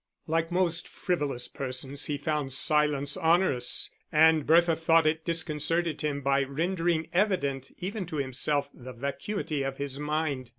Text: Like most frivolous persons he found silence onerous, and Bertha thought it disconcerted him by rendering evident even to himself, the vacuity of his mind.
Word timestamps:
Like 0.25 0.51
most 0.51 0.87
frivolous 0.87 1.47
persons 1.47 2.05
he 2.05 2.17
found 2.17 2.53
silence 2.53 3.15
onerous, 3.17 3.91
and 4.11 4.47
Bertha 4.47 4.75
thought 4.75 5.05
it 5.05 5.23
disconcerted 5.23 6.01
him 6.01 6.21
by 6.21 6.41
rendering 6.41 7.07
evident 7.13 7.69
even 7.77 8.07
to 8.07 8.15
himself, 8.15 8.67
the 8.73 8.93
vacuity 8.93 9.61
of 9.61 9.77
his 9.77 9.99
mind. 9.99 10.49